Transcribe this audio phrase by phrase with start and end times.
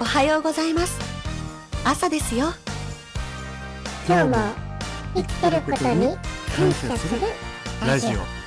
[0.00, 0.96] おはようございます
[1.84, 2.46] 朝ですよ
[4.06, 4.36] 今日も
[5.14, 6.16] 生きてることに
[6.56, 7.20] 感謝する
[7.84, 8.38] ラジオ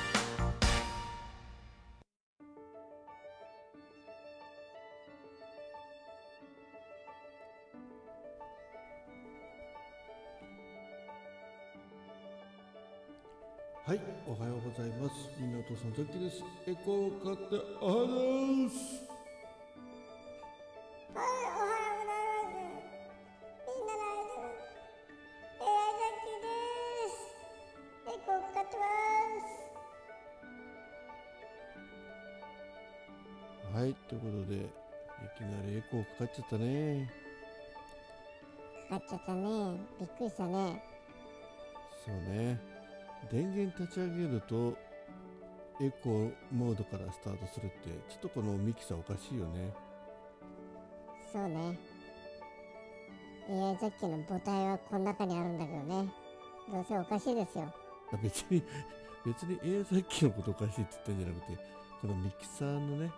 [13.84, 15.14] はい、おはようございます。
[15.38, 16.42] みんなお父さん、ザッキーです。
[16.68, 19.11] エコーを買っておはようございます。
[33.72, 34.58] はい、ということで、い
[35.38, 37.10] きなりエコーかかっちゃったね。
[38.90, 39.80] かかっちゃったね。
[39.98, 40.82] びっくりしたね。
[42.04, 42.60] そうね。
[43.30, 44.76] 電源立ち上げると、
[45.80, 49.72] エコーモードからスタートするって、ちょっとこのミキサーおかしいよね。
[51.32, 51.78] そうね。
[53.48, 56.12] エアザキの母体はこの中にあるんだけどね。
[56.70, 57.72] どうせおかしいですよ。
[58.12, 58.62] あ別に、
[59.24, 61.58] 別に A ザッキーのことおかしいって言ったんじゃなくて、
[62.02, 63.10] このミキサーのね、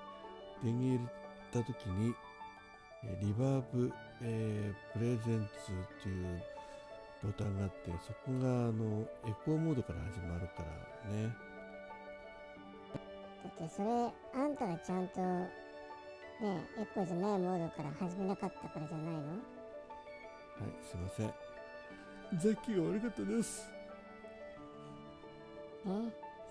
[0.65, 1.09] 電源入
[1.53, 2.15] れた時に、
[3.05, 6.43] えーリバーブ、えープレゼンツっていう
[7.23, 11.37] ボタンがあって、そこがあのエコーモードから始まるからね。
[13.45, 13.87] だってそれ、
[14.43, 15.49] あんたがちゃんと、ね、
[16.79, 19.21] エコーじゃないモードから始めなかったからじゃないの？
[19.21, 21.35] はい、すいません。
[22.39, 23.69] ザッキーが悪かったです。
[25.85, 25.93] ね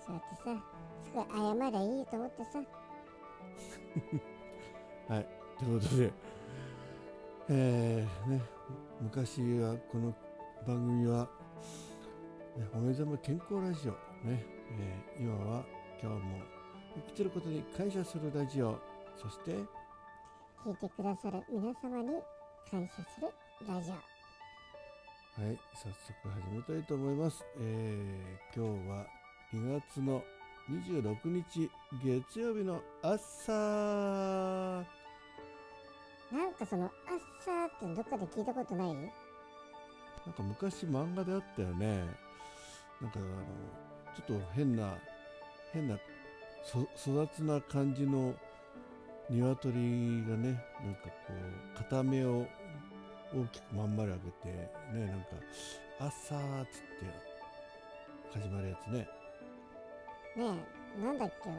[0.06, 0.62] そうやってさ
[1.02, 2.60] すごい謝りゃいいと思ってさ
[5.08, 5.26] はい、
[5.58, 6.12] ということで、
[7.48, 8.40] えーね、
[9.00, 10.14] 昔はこの
[10.66, 11.28] 番組は、
[12.56, 13.92] ね、お目覚め健康ラジオ、
[14.26, 14.44] ね
[14.78, 15.64] えー今は
[16.02, 16.42] 今日も
[16.94, 18.78] 生きてることに感謝するラジオ、
[19.16, 19.52] そして、
[20.64, 22.20] 聞いてくださる皆様に
[22.70, 23.28] 感謝する
[23.68, 27.44] ラジオはい、早速始めたいと思います。
[27.58, 29.06] えー今日は
[29.52, 30.22] 2月の
[30.70, 31.70] 26日
[32.02, 33.52] 月曜日の朝
[36.32, 38.94] なんかその「朝」ってどっかで聞いたことない？
[38.94, 42.06] なんか昔漫画であったよね。
[43.00, 43.28] なんかあの、
[44.16, 44.96] ちょっと変な、
[45.72, 45.98] 変な、
[46.62, 48.34] そ粗雑な感じの
[49.28, 51.34] 鶏がね、なんかこ
[51.74, 52.46] う、片目を
[53.34, 54.48] 大きくまん丸上げて、
[54.94, 55.26] ね、なんか、
[55.98, 56.80] 朝ーっつっ
[58.32, 59.06] て始まるやつね。
[60.36, 60.64] ね
[61.00, 61.50] えなんだっけ？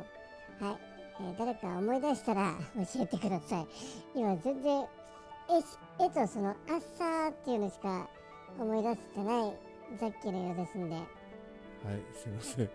[0.66, 0.78] はい、
[1.22, 3.68] えー誰か思い出したら 教えてください
[4.16, 4.81] 今全然
[5.50, 8.08] 絵し絵とその「朝」っていうのしか
[8.59, 9.53] 思い出せてない
[10.00, 11.06] ザッキーのようですんではい、
[12.16, 12.69] すいません。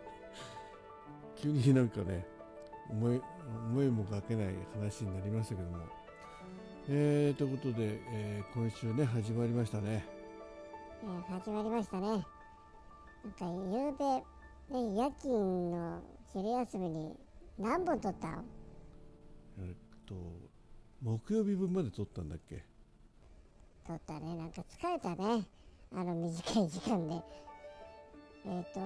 [1.36, 2.24] 急になんかね、
[2.88, 3.20] 思い、
[3.70, 5.84] 思いもかけない話になりましたけども。
[6.88, 10.04] えー、ということで、えー今週ね、始まりましたね。
[11.02, 14.22] えー始まりましたねなんか夕べ
[14.70, 16.00] ね夜勤の
[16.32, 17.16] 昼休みに
[17.58, 18.44] 何本撮ったの？
[19.58, 19.74] えっ
[20.06, 20.14] と、
[21.02, 22.64] 木曜日分まで撮ったんだっけ？
[23.86, 24.36] 撮ったね。
[24.36, 25.44] なんか疲れたね。
[25.92, 27.20] あの短い時間で。
[28.46, 28.80] えっ、と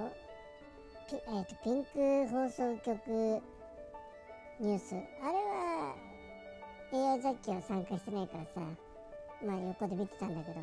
[1.11, 3.43] ピ,、えー、とピンク放送局
[4.61, 4.95] ニュース。
[4.95, 5.03] あれ
[6.99, 8.51] は AI 雑記は参加してないからさ。
[9.45, 10.61] まあ横で見てたんだけど。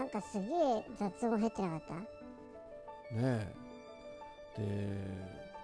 [0.00, 1.94] なんかすげえ雑音入ってなかった？
[1.94, 2.08] ね
[3.22, 3.59] え。
[4.56, 4.64] で、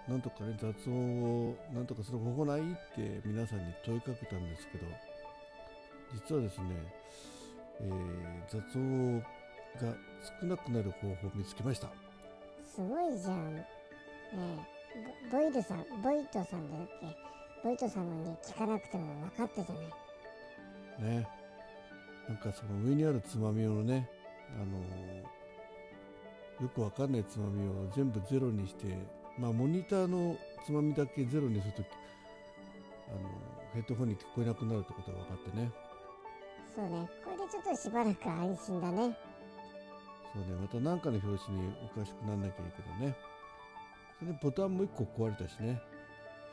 [0.07, 2.63] なんとかね、雑音をなんとかする方法ないっ
[2.95, 4.85] て皆さんに問いかけたんですけど、
[6.13, 6.65] 実はですね、
[7.81, 9.25] えー雑音が
[10.41, 11.89] 少なくなる方法を見つけました。
[12.63, 13.55] すごいじゃん。
[13.55, 13.65] ね
[14.33, 17.07] え、ボボイルさん、ボイトさんだっけ？
[17.63, 19.81] ボイトさんのに聞かなくても分かったじゃな
[21.09, 21.17] い。
[21.17, 21.27] ね。
[22.27, 24.09] なんかその上にあるつまみをね、
[24.55, 25.36] あのー
[26.61, 28.97] よくわかんないつまみを全部ゼロにして、
[29.37, 30.35] まあモニターの
[30.65, 31.85] つまみだけゼロにするとき、
[33.09, 33.21] あのー
[33.73, 35.71] ヘッドホンに聞こえなくなるってことが分かってね。
[36.73, 39.17] そうね、これでちょっとしばらく安心だね。
[40.33, 43.15] そうね、また何かの表紙におかしくなんなきゃいいけどね。
[44.19, 45.79] それでボタンも1個壊れたしね。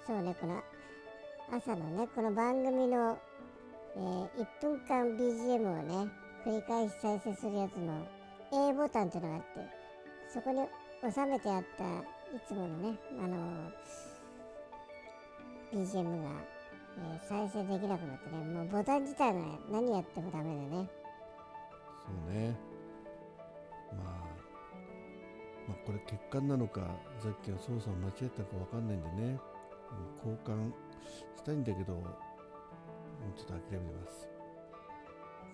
[0.06, 0.62] そうね、この
[1.50, 3.18] 朝のね、この番組の、
[3.96, 6.10] えー1分間 BGM をね、
[6.44, 8.06] 繰り返し再生するやつの
[8.52, 9.83] A ボタンっていうのがあって、
[10.34, 10.66] そこに
[11.12, 16.30] 収めてあったいつものね、あのー BGM が、
[16.98, 19.40] えー再生できなくなってね、もうボタン自体が
[19.70, 20.88] 何やってもダメでね。
[22.04, 22.56] そうね。
[23.92, 24.04] まあ、
[25.68, 26.80] まあこれ欠陥なのか、
[27.20, 29.38] さっきは操作を間違えたかわかんないんでね、
[30.24, 30.72] うん交換
[31.36, 32.04] したいんだけど、もう
[33.38, 34.28] ちょっと諦めてます。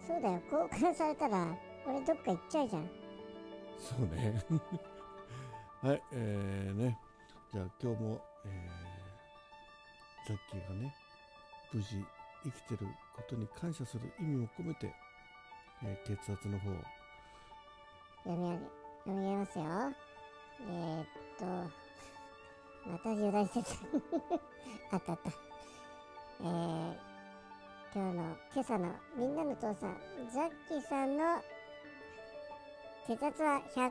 [0.07, 1.55] そうだよ交換されたら
[1.87, 3.00] 俺どっか行っちゃうじゃん
[3.81, 4.45] そうね。
[5.83, 6.99] はいえー、ね。
[7.53, 10.95] じゃあ今日も、えー、ザッキーがね
[11.73, 12.05] 無事
[12.45, 12.87] 生きてる
[13.17, 14.95] ことに感謝する意味を込めて、
[15.83, 16.71] えー血圧の方
[18.25, 18.65] 読み上げ
[19.05, 19.65] 読み上げますよ。
[20.61, 21.07] えー、っ
[21.39, 21.45] と
[22.91, 23.63] また油断して
[24.91, 25.31] たあったあった。
[26.43, 26.97] えー、
[27.95, 29.97] 今日の今朝のみんなの父さん
[30.33, 31.43] ザッキーさんの
[33.11, 33.91] 血圧は1408859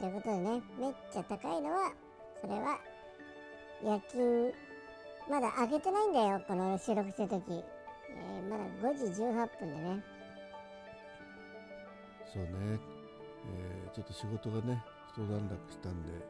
[0.00, 1.92] ということでねめっちゃ高いのは
[2.40, 2.80] それは
[3.84, 4.54] 夜勤
[5.28, 8.64] まだ上げてないんだよこの収録してる時、えーまだ
[8.94, 10.02] 5時18分でね。
[12.32, 12.50] そうね、
[13.44, 14.82] えーちょっと仕事がね
[15.12, 16.20] 一段落したんで、え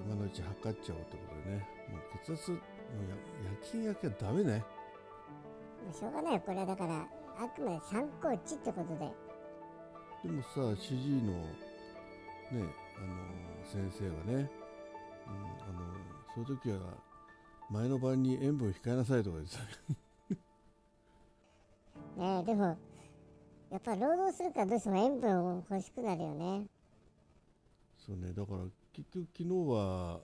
[0.00, 1.68] ー今のうち測っちゃおうってことでね。
[1.92, 2.60] もう血圧もう
[3.44, 4.64] 夜勤明けはダメね。
[5.90, 6.40] まあしょうがないよ。
[6.46, 7.06] これはだから
[7.38, 9.10] あくまで参考値ってことで。
[10.22, 11.46] でもさ主治医のね
[12.52, 12.64] あの
[13.64, 14.50] 先生がね、
[15.26, 15.82] うん、あの
[16.34, 16.78] そういう時は
[17.70, 19.62] 前の晩に塩分を控えなさいとか言ってた。
[22.22, 22.76] ねえでも
[23.70, 26.66] やっぱ労働するからどうしても塩分を欲しくなるよね。
[27.98, 28.32] そうね。
[28.32, 28.58] だから
[28.92, 30.20] 結局昨日は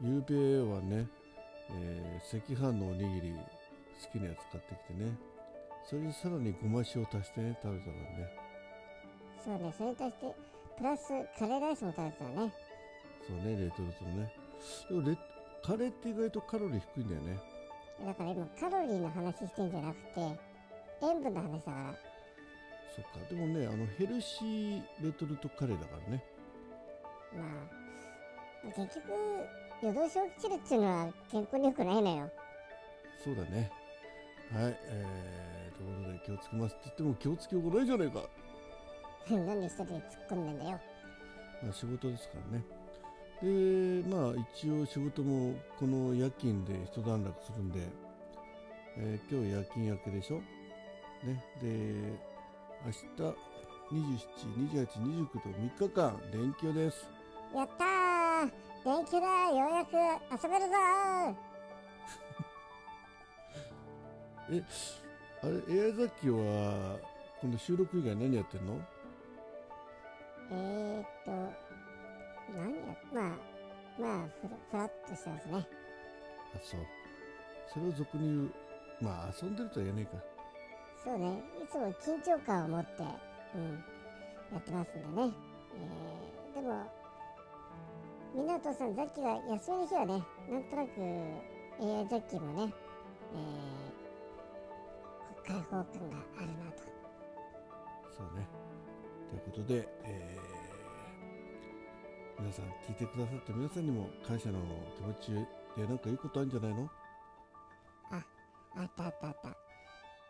[0.00, 1.08] 夕べはね、
[1.70, 3.34] えー赤飯のおにぎり
[4.02, 5.12] 好きなやつ買ってきてね。
[5.84, 8.30] それにさらにごま塩足してね食べたからね。
[9.44, 10.34] そうねそれに対して
[10.76, 11.08] プラス
[11.38, 12.52] カレーライスも食べてたね。
[13.26, 14.32] そうねレトルトね。
[14.88, 15.18] でもレ
[15.62, 17.38] カレーって意外とカロリー低いんだよね。
[18.06, 20.38] だから今カロリーの話してんじゃなくて
[21.02, 21.94] 塩分の話だから。
[22.94, 23.28] そっか。
[23.28, 26.24] でもねあのヘルシーレトルトカレーだからね。
[27.34, 29.12] まあ結局
[29.82, 32.30] 夜通し起きてるっていうのは健康に良くないのよ。
[33.24, 33.70] そうだね
[34.52, 38.20] はいえー、ということで気をつけますって言っても気をつけようがないじゃないか
[39.30, 40.80] なんで一人で突っ込んでんだよ
[41.62, 42.64] まあ、仕事ですからね。
[43.42, 47.80] で、まあ一応仕事もこの夜勤で一段落するんで、
[48.96, 50.36] えー今日夜勤明けでしょ？
[51.26, 51.44] ね。
[51.60, 51.68] で、
[52.86, 52.98] 明日
[53.90, 57.10] 27、28、29と3日間連休です。
[57.52, 58.50] やったー
[58.84, 59.94] 連休だようやく
[60.44, 60.74] 遊べるぞ
[64.50, 64.62] え、
[65.42, 66.98] あれ、エアザッキは
[67.40, 68.80] この収録以外何やってんの？
[70.50, 71.30] えー、っと
[72.56, 72.80] 何や
[73.12, 73.24] まあ
[74.00, 76.80] まあふらふらっとしてますねあ、そう。
[77.72, 78.50] それを俗に言う。
[79.00, 80.12] まあ遊んでるとは言えないか。
[81.04, 82.88] そうねいつも緊張感を持って、
[83.54, 83.84] うん、
[84.52, 85.32] やってますんでね、
[86.56, 86.82] えー、でも
[88.34, 91.00] みんなお父さんザッキーが休みの日はねなんとなく
[91.80, 92.74] AI ザッキーもね、
[93.32, 93.77] えー、
[95.48, 96.82] 開放感があるなと。
[98.14, 98.46] そうね。
[99.30, 100.48] ということで、えー
[102.40, 104.60] 皆さん聞いてくださった皆さんにも感謝の
[104.96, 105.32] 気持ち
[105.76, 106.88] で何かいいことあるんじゃないの？
[108.12, 108.16] あ
[108.84, 109.48] ったあったあった。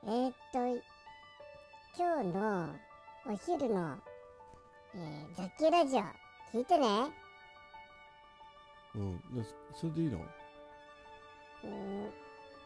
[0.04, 0.58] えー、っと
[1.98, 2.74] 今日の
[3.26, 3.98] お昼の、
[4.94, 6.00] えー、ザッキーラジオ
[6.50, 6.86] 聞いてね。
[8.94, 9.12] うん。
[9.36, 9.44] な
[9.74, 10.18] それでいいの？
[10.18, 12.10] うーん。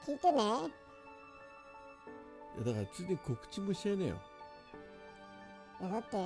[0.06, 0.42] 聞いてね
[2.58, 4.16] だからついでに告知もしちゃいなよ。
[5.80, 6.16] いやだって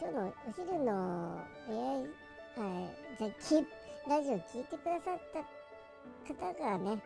[0.00, 3.66] 今日のお昼の AI はいザッキー
[4.08, 7.02] ラジオ聞いてくださった方がね、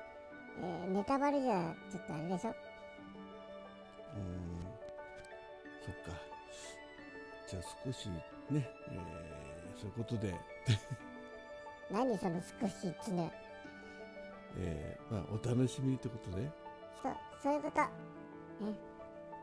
[0.60, 2.50] えーネタバレじゃちょっとあれでしょ？
[2.50, 4.66] うーん。
[5.84, 6.20] そっか。
[7.48, 10.34] じゃあ少しね、えーそういうことで、
[11.90, 13.30] 何その少しってね
[14.56, 16.50] えーまあお楽しみってことで。
[17.02, 17.80] そうそういうこと
[18.60, 18.74] ね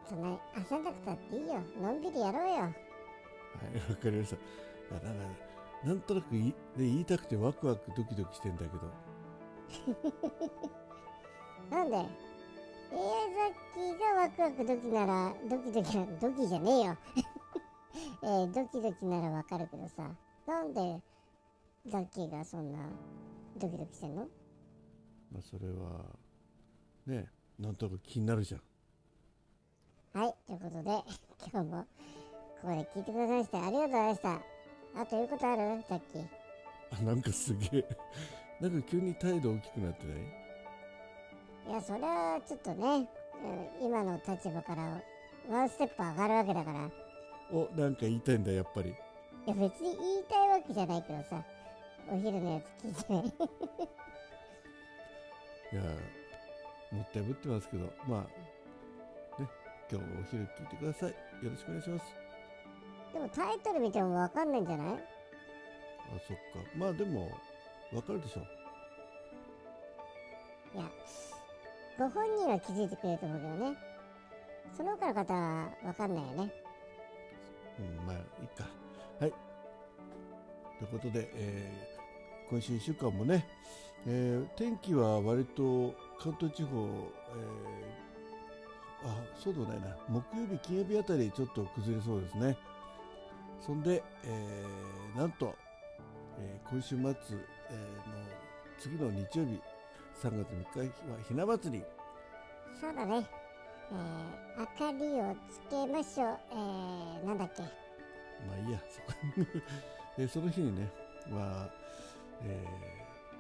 [0.08, 1.62] そんな焦んなくたっていいよ。
[1.82, 2.55] のんびりやろうよ。
[2.55, 2.72] はい、
[3.89, 4.36] わかりました。
[4.36, 4.39] い
[4.91, 5.24] やなんか
[5.84, 8.91] なんとなくい、ね、言いたくてワクワクドキドキしてんだけど。
[11.72, 13.01] なんで？AI ザ
[13.50, 16.98] ッキーがワクワクドキならドキドキなドキじゃねえよ。
[18.24, 20.10] えードキドキならわかるけどさ。
[20.46, 21.01] なんで
[21.86, 22.79] ザッキーがそんな
[23.58, 24.27] ドキドキしてんの？
[25.32, 26.05] まあそれは、
[27.05, 28.62] ね、なんとなく気になるじゃん。
[30.13, 31.03] はいということで
[31.51, 31.86] 今日も
[32.62, 34.41] ここで聞いてくださいましてありがとうございました。
[35.01, 35.84] あということある？
[35.89, 36.27] ザッキー。
[36.91, 37.86] あなんかすげえ。
[38.62, 40.17] なんか急に態度大きくなってない？
[41.67, 43.08] いやそれはちょっとね
[43.82, 45.01] うん今の立場から
[45.50, 46.89] ワンステップ上がるわけだから。
[47.51, 48.89] おなんか言いたいんだやっぱり。
[48.91, 48.96] い
[49.50, 51.43] や別に言いたいわけじゃないけどさ
[52.10, 53.43] お昼のやつ聞いて。
[53.43, 53.50] ね
[55.74, 55.82] いや
[56.91, 58.27] もったいぶってますけどまあね
[59.92, 61.10] 今日もお昼聞いてください。
[61.10, 61.16] よ
[61.50, 62.06] ろしくお願いします。
[63.13, 64.88] でもタイトル見てもわかんないんじゃない？
[64.94, 64.98] あ
[66.28, 66.42] そっか。
[66.75, 67.30] まあでも
[67.94, 68.42] わかるでしょ。
[70.75, 70.84] いや
[72.00, 73.78] ご本人は気づいてくれると思うけどね。
[74.75, 76.52] その他の方はわかんないよね。
[77.80, 78.68] うんまあいいか。
[79.20, 79.32] はい。
[80.80, 81.94] ということで、えー
[82.50, 83.48] 今週1週間もね、
[84.06, 88.02] えー天気は割と関東地方、えー
[89.05, 89.88] あそうでもないな。
[90.07, 92.57] 木曜日金曜日あたりちょっと崩れそうですね。
[93.65, 95.55] そんで、えーなんと、
[96.39, 97.13] えー今週末、えーの
[98.79, 99.62] 次の日曜日
[100.22, 101.83] 3月3日はひな祭り。
[102.79, 103.25] そうだね。
[103.91, 106.38] えー、明かりをつけましょう。
[106.51, 107.62] えー、なんだっけ。
[107.62, 107.67] ま
[108.55, 109.13] あいいや、そこ
[110.17, 110.89] えーその日にね、
[111.29, 111.69] まあ、
[112.41, 112.65] え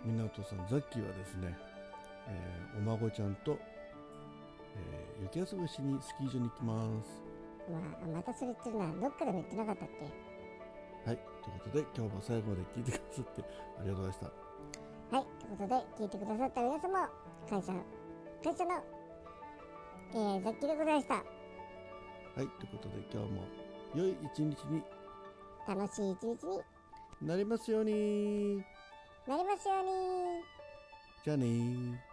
[0.05, 1.57] ー、みんなお父さん、ザッキーはですね、
[2.27, 3.57] えーお孫ちゃんと、
[4.75, 7.21] えー雪遊びしにスキー場に行きます。
[7.71, 7.81] まあ
[8.17, 11.09] またそれ言ってるなどっかでも言ってなかったっけ？
[11.09, 13.43] はい、ということで、今日も最後まで聞いてくださって
[13.79, 14.25] ありがとうございました。
[15.15, 17.09] はい、ということで、聞いてくださった皆様、
[17.49, 17.73] 感謝、
[18.43, 18.71] 感謝の、
[20.13, 21.13] えー、ザッキーでございました。
[21.15, 21.23] はい、
[22.35, 23.43] ということで、今日も
[23.95, 24.83] 良い一日に
[25.67, 26.43] 楽しい一日
[27.21, 28.63] になりますように。
[29.27, 29.91] なりますように。
[31.23, 32.03] じゃあね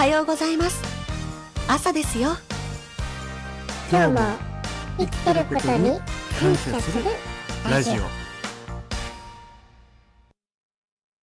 [0.00, 0.82] はようございます。
[1.68, 2.30] 朝ですよ。
[3.90, 4.20] 今日も
[4.96, 6.00] 生きてることに
[6.40, 7.04] 感謝する。
[7.70, 8.19] ラジオ